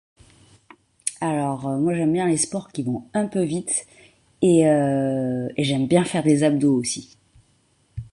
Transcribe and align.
Alors 1.21 1.69
moi 1.79 1.93
j'aime 1.93 2.13
bien 2.13 2.25
les 2.25 2.35
sports 2.37 2.71
qui 2.71 2.81
vont 2.81 3.07
un 3.13 3.27
peu 3.27 3.43
vite, 3.43 3.85
et 4.41 4.61
et 4.61 5.63
j'aime 5.63 5.85
bien 5.85 6.03
faire 6.05 6.23
des 6.23 6.41
abdos 6.41 6.75
aussi. 6.79 7.19